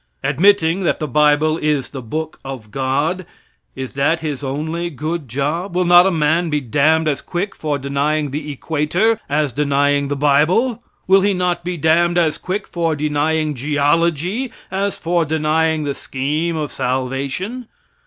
[0.23, 3.23] Admitting that the bible is the book of God,
[3.75, 5.75] is that His only good job?
[5.75, 10.15] Will not a man be damned as quick for denying the equator as denying the
[10.15, 10.81] bible?
[11.05, 16.55] Will he not be damned as quick for denying geology as for denying the scheme
[16.57, 17.67] of salvation?